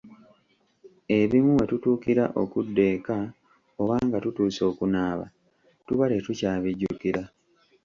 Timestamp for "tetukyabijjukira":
6.11-7.21